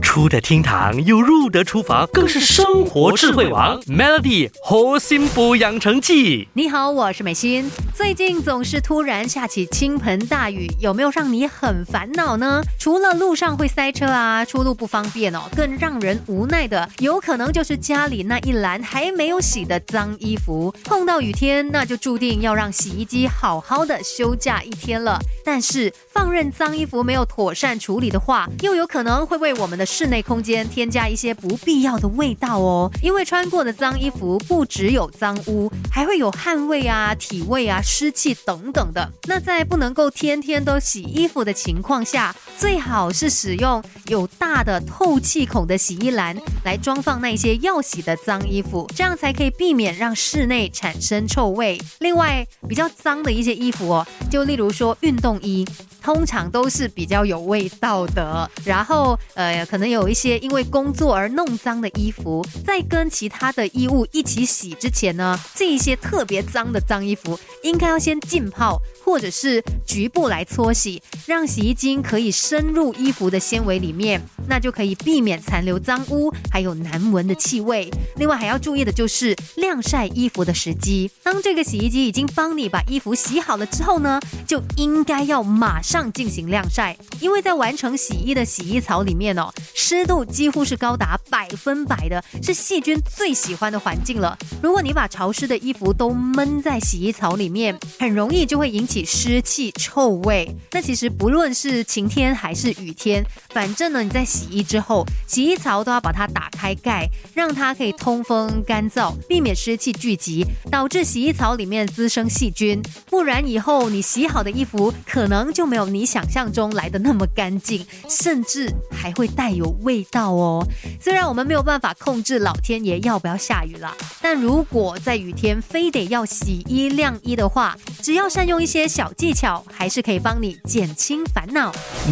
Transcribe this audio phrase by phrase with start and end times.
[0.00, 3.80] 出得厅堂又入得厨房，更是生活智慧王。
[3.82, 6.48] Melody 核心补养成记。
[6.54, 7.70] 你好，我是美心。
[8.00, 12.62] 最近总是突然下起倾盆大雨，有没有让你很烦恼呢？
[12.78, 20.74] 除了路上会塞车啊，出路不方便哦，更让人无奈的，有可能就是家里那一篮还没有洗的脏衣服。
[20.82, 25.20] 碰到雨天，那就注定要让洗衣机好好的休假一天了。
[25.44, 32.90] 但是放任脏衣服没有妥善处理的话，又有可能会为我们的室内空间添加一些不必要的味道哦。
[33.02, 39.12] 因为穿过的脏衣服不只有脏污，还会有汗味啊、体味啊、湿气等等的。
[39.24, 51.80] 那在不能够天天都洗衣服的情况下，最好是使用有大的透气孔的洗衣篮来装放那些要洗的脏衣服，这样才可以避免让室内产生臭味。
[52.00, 55.66] 另外，比较脏的一些衣服哦，就例如说运动衣。
[56.02, 77.88] 通常都是比较有味道的，然后呃，可能有一些因为工作而弄脏的衣服，在跟其他的衣物一起洗之前呢，这一些特别脏的脏衣服应该要先浸泡，或者是局部来搓洗，让洗衣精可以深入衣服的纤维里面，那就可以避免残留脏污，还有难闻的气味。
[78.16, 86.10] 另外还要注意的就是晾晒衣服的时机，当这个洗衣机已经帮你把衣服洗好了之后呢，就应该要马上。
[86.12, 94.36] 进行晾晒，因为在完成洗衣的洗衣槽里面哦，湿度几乎是高达百分百的，是细菌最喜欢的环境了。
[94.60, 100.52] 如果你把潮湿的衣服都闷在洗衣槽里面，很容易就会引起湿气、臭味。
[100.72, 112.80] 那其实不论是晴天还是雨天，反正呢，你在洗衣之后，洗衣槽都要把它打开盖，让它可以通风干燥，避免湿气聚集，导致洗衣槽里面滋生细菌。
[113.06, 115.90] 不然以后你洗好的衣服可能就没有。
[115.90, 120.64] 你想象中来的那么干净，甚至还会带有味道哦。
[121.00, 123.92] 虽然我们没有办法控制老天爷要不要下雨了，
[124.22, 131.72] 但如果在雨天非得要洗衣晾衣的话，只要善用一些小技巧，还是可以帮你减轻烦恼。